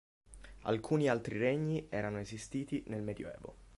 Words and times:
Alcuni 0.63 1.09
altri 1.09 1.37
regni 1.37 1.85
erano 1.87 2.17
esistiti 2.17 2.83
nel 2.87 3.03
Medioevo. 3.03 3.55